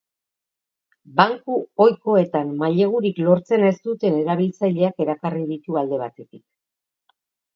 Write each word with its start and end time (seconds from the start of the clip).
Banku 1.19 1.57
ohikoetan 1.83 2.55
mailegurik 2.61 3.21
lortzen 3.27 3.67
ez 3.69 3.73
duten 3.89 4.17
erabiltzaileak 4.21 5.05
erakarri 5.05 5.45
ditu 5.51 5.79
alde 5.83 6.01
batetik. 6.05 6.43